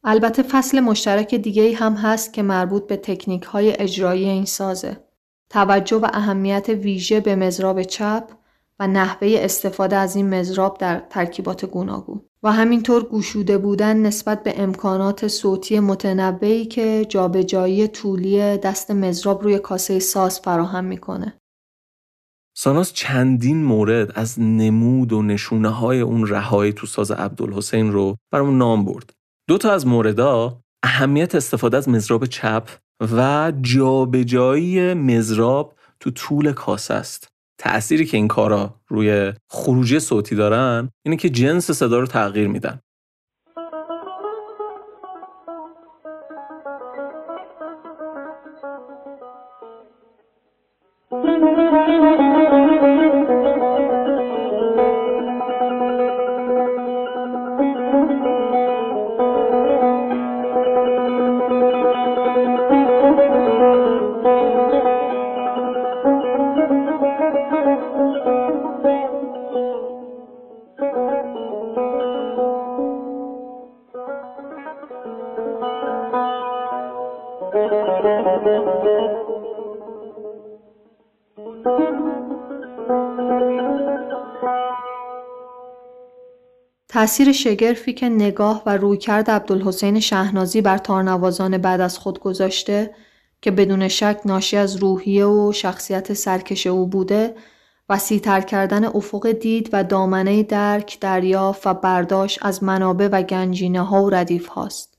[0.04, 5.04] البته فصل مشترک دیگه هم هست که مربوط به تکنیک های اجرایی این سازه.
[5.50, 8.37] توجه و اهمیت ویژه به مزراب چپ
[8.80, 14.62] و نحوه استفاده از این مزراب در ترکیبات گوناگون و همینطور گوشوده بودن نسبت به
[14.62, 21.40] امکانات صوتی متنوعی که جابجایی طولی دست مزراب روی کاسه ساز فراهم می‌کنه.
[22.56, 28.58] ساناس چندین مورد از نمود و نشونه های اون رهایی تو ساز عبدالحسین رو برامون
[28.58, 29.12] نام برد.
[29.48, 32.68] دو تا از موردها اهمیت استفاده از مزراب چپ
[33.00, 37.28] و جابجایی مزراب تو طول کاسه است.
[37.58, 42.80] تأثیری که این کارا روی خروجی صوتی دارن اینه که جنس صدا رو تغییر میدن.
[86.98, 92.94] تأثیر شگرفی که نگاه و رویکرد عبدالحسین شهنازی بر تارنوازان بعد از خود گذاشته
[93.42, 97.34] که بدون شک ناشی از روحیه و شخصیت سرکش او بوده
[97.88, 104.04] وسیعتر کردن افق دید و دامنه درک دریافت و برداشت از منابع و گنجینه ها
[104.04, 104.98] و ردیف هاست.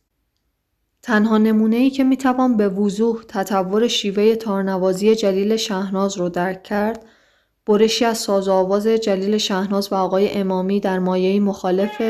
[1.02, 7.06] تنها نمونه ای که می‌توان به وضوح تطور شیوه تارنوازی جلیل شهناز رو درک کرد
[7.70, 12.02] برشی از ساز آواز جلیل شهناز و آقای امامی در مایه مخالف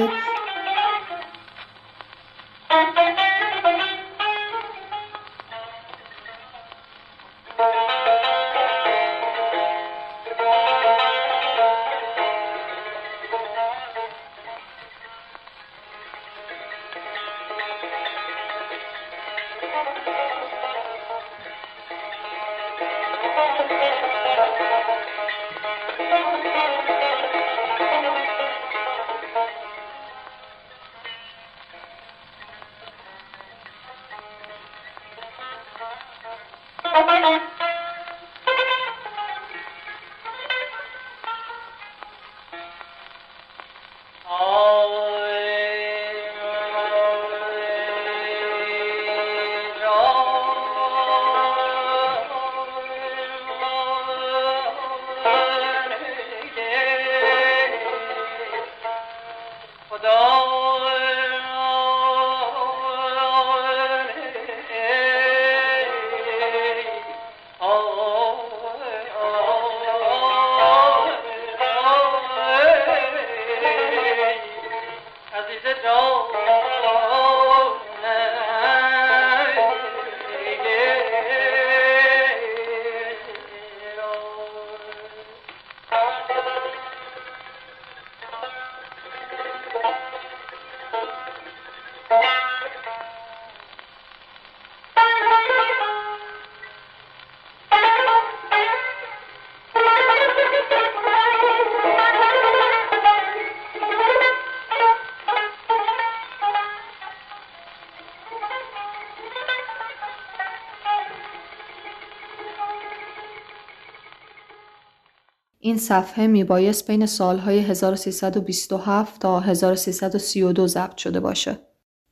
[115.70, 121.60] این صفحه میبایست بین سالهای 1327 تا 1332 ضبط شده باشه.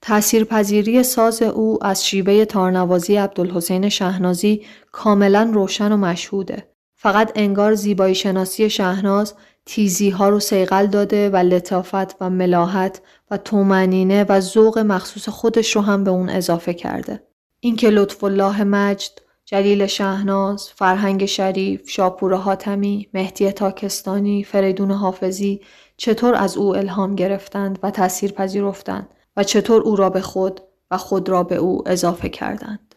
[0.02, 6.70] تأثیرپذیری ساز او از شیوه تارنوازی عبدالحسین شهنازی کاملا روشن و مشهوده.
[6.96, 9.34] فقط انگار زیبایی شناسی شهناز
[9.66, 13.02] تیزی ها رو سیقل داده و لطافت و ملاحت
[13.32, 17.24] و تومنینه و ذوق مخصوص خودش رو هم به اون اضافه کرده.
[17.60, 19.12] اینکه لطف الله مجد
[19.50, 25.62] جلیل شهناز، فرهنگ شریف، شاپور حاتمی، مهدی تاکستانی، فریدون حافظی
[25.98, 30.98] چطور از او الهام گرفتند و تأثیر پذیرفتند و چطور او را به خود و
[30.98, 32.96] خود را به او اضافه کردند.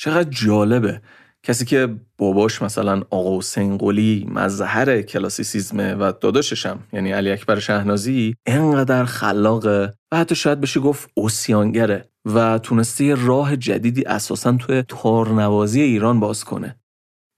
[0.00, 1.02] چقدر جالبه
[1.42, 1.88] کسی که
[2.18, 9.92] باباش مثلا آقا حسین قلی مظهر کلاسیسیزمه و داداششم یعنی علی اکبر شهنازی انقدر خلاقه
[10.12, 16.44] و حتی شاید بشه گفت اوسیانگره و تونسته راه جدیدی اساسا توی تارنوازی ایران باز
[16.44, 16.76] کنه.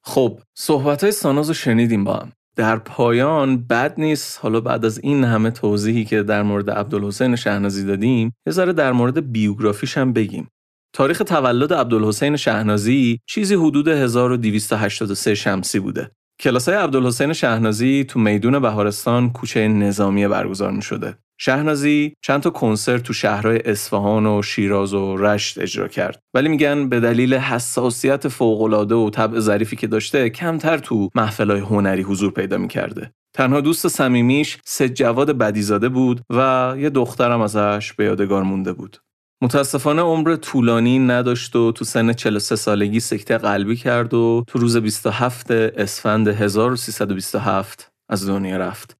[0.04, 2.32] خب صحبت های ساناز رو شنیدیم با هم.
[2.56, 7.84] در پایان بد نیست حالا بعد از این همه توضیحی که در مورد عبدالحسین شهنازی
[7.84, 10.48] دادیم یه ذره در مورد بیوگرافیش هم بگیم.
[10.96, 16.10] تاریخ تولد عبدالحسین شهنازی چیزی حدود 1283 شمسی بوده.
[16.40, 21.16] کلاسای عبدالحسین شهنازی تو میدون بهارستان کوچه نظامی برگزار می شده.
[21.40, 26.88] شهنازی چند تا کنسرت تو شهرهای اصفهان و شیراز و رشت اجرا کرد ولی میگن
[26.88, 32.58] به دلیل حساسیت فوقالعاده و طبع ظریفی که داشته کمتر تو محفلهای هنری حضور پیدا
[32.58, 38.72] می‌کرده تنها دوست صمیمیش سید جواد بدیزاده بود و یه دخترم ازش به یادگار مونده
[38.72, 38.96] بود
[39.42, 44.76] متاسفانه عمر طولانی نداشت و تو سن 43 سالگی سکته قلبی کرد و تو روز
[44.76, 48.96] 27 اسفند 1327 از دنیا رفت.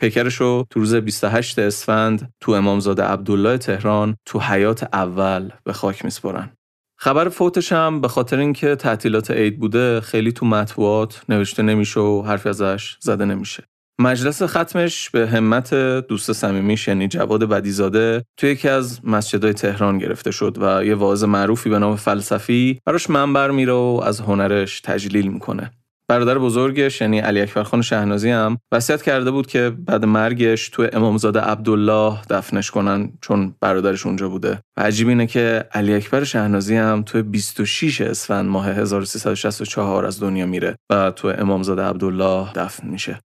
[0.00, 6.04] پیکرش رو تو روز 28 اسفند تو امامزاده عبدالله تهران تو حیات اول به خاک
[6.04, 6.50] میسپرن.
[6.98, 12.22] خبر فوتش هم به خاطر اینکه تعطیلات عید بوده خیلی تو مطبوعات نوشته نمیشه و
[12.22, 13.64] حرفی ازش زده نمیشه.
[14.00, 15.74] مجلس ختمش به همت
[16.08, 21.24] دوست صمیمیش یعنی جواد بدیزاده توی یکی از مسجدهای تهران گرفته شد و یه واعظ
[21.24, 25.70] معروفی به نام فلسفی براش منبر میره و از هنرش تجلیل می‌کنه.
[26.08, 30.86] برادر بزرگش یعنی علی اکبر خان شهنازی هم وصیت کرده بود که بعد مرگش تو
[30.92, 36.76] امامزاده عبدالله دفنش کنن چون برادرش اونجا بوده و عجیب اینه که علی اکبر شهنازی
[36.76, 43.20] هم تو 26 اسفند ماه 1364 از دنیا میره و تو امامزاده عبدالله دفن میشه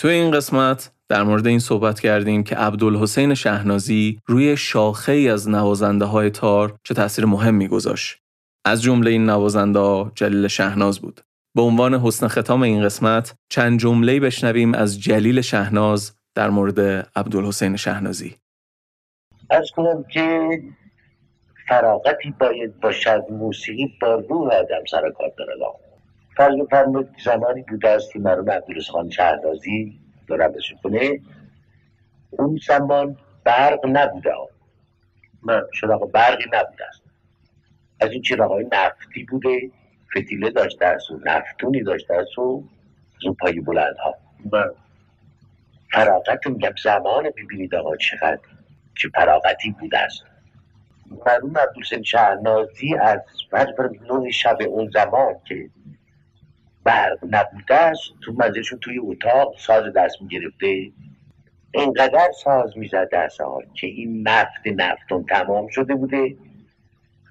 [0.00, 5.48] تو این قسمت در مورد این صحبت کردیم که عبدالحسین شهنازی روی شاخه ای از
[5.48, 8.18] نوازنده های تار چه تاثیر مهمی گذاشت.
[8.64, 11.20] از جمله این نوازنده جلیل شهناز بود.
[11.54, 16.80] به عنوان حسن ختام این قسمت چند جمله بشنویم از جلیل شهناز در مورد
[17.16, 18.36] عبدالحسین شهنازی.
[19.50, 20.48] از کنم که
[21.68, 25.54] فراغتی باید باشد موسیقی با روح آدم سر کار داره
[26.38, 31.20] فرض بفرمایید زمانی بوده است که مرحوم عبدالرزاق شهرازی دارم کنه
[32.30, 34.30] اون زمان برق نبوده
[35.42, 37.02] من چراغ برقی نبوده است.
[38.00, 39.70] از این چراغ نفتی بوده
[40.10, 42.64] فتیله داشته است و نفتونی داشته است و
[43.28, 44.14] از پای بلند ها
[45.92, 48.40] فراغت میگم زمان ببینید آقا چقدر
[48.94, 50.24] چه فراغتی بوده است.
[51.26, 53.20] مرحوم عبدالحسین شهرنازی از
[53.50, 53.68] فرض
[54.08, 55.70] نوع شب اون زمان که
[56.84, 58.00] برق نبوده است.
[58.20, 60.90] تو منزلشون توی اتاق ساز دست می‌گرفته.
[61.74, 63.38] اینقدر ساز می‌زده است
[63.74, 66.36] که این نفت نفتون تمام شده بوده.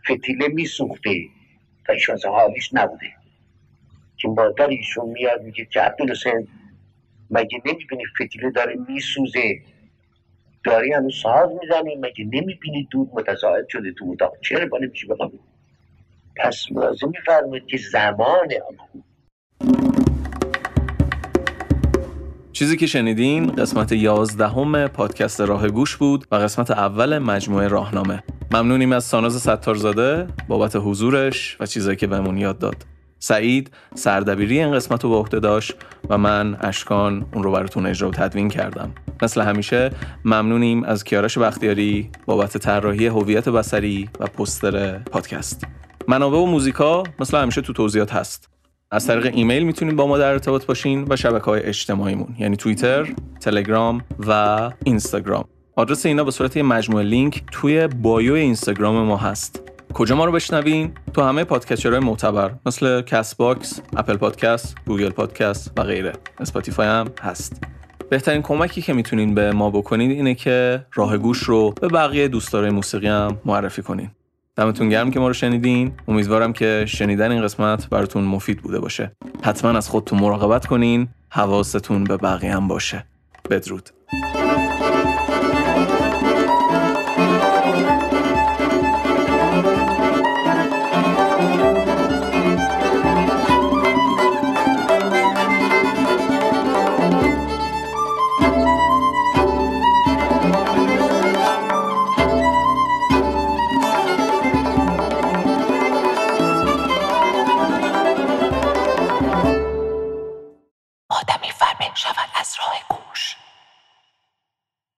[0.06, 1.14] فتیله میسوخته
[1.88, 3.08] تا ایشون حالیش نبوده.
[4.18, 6.48] که مادر ایشون میاد میگه که عبدالحسین
[7.32, 9.62] مگه نمی‌بینی فتیله داره میسوزه؟
[10.64, 15.32] داری هنوز ساز می‌زنی؟ مگه نمی‌بینی دود متساعد شده تو اتاق؟ چرا با نمیشه بخوام
[16.36, 18.48] پس ملازم میفرمید که زمان
[22.58, 28.24] چیزی که شنیدین قسمت یازدهم پادکست راه گوش بود و قسمت اول مجموعه راهنامه.
[28.52, 32.86] ممنونیم از ساناز ستارزاده بابت حضورش و چیزایی که بهمون یاد داد.
[33.20, 35.76] سعید سردبیری این قسمت رو به عهده داشت
[36.10, 38.92] و من اشکان اون رو براتون اجرا و تدوین کردم.
[39.22, 39.92] مثل همیشه
[40.26, 45.64] ممنونیم از کیارش بختیاری بابت طراحی هویت بسری و پستر پادکست.
[46.08, 48.57] منابع و موزیکا مثل همیشه تو توضیحات هست.
[48.92, 53.14] از طریق ایمیل می‌تونید با ما در ارتباط باشین و شبکه های اجتماعیمون یعنی توییتر،
[53.42, 55.46] تلگرام و اینستاگرام.
[55.76, 59.62] آدرس اینا به صورت یه مجموعه لینک توی bio اینستاگرام ما هست.
[59.94, 65.72] کجا ما رو بشنوین؟ تو همه podcaster های معتبر مثل Castbox، Apple Podcast، Google Podcast
[65.78, 66.14] و غیره.
[66.40, 67.64] Spotify هم هست.
[68.10, 72.70] بهترین کمکی که می‌تونین به ما بکنید اینه که راه گوش رو به بقیه دوستدارای
[72.70, 74.12] موسیقی هم معرفی کنین.
[74.58, 75.92] دمتون گرم که ما رو شنیدین.
[76.08, 79.12] امیدوارم که شنیدن این قسمت براتون مفید بوده باشه.
[79.44, 81.08] حتما از خودتون مراقبت کنین.
[81.30, 83.06] حواستون به بقیه هم باشه.
[83.50, 83.90] بدرود.